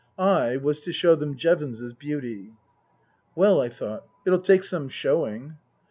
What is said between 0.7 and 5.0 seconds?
to show them Jevons's beauty. Well, I thought, it'll take some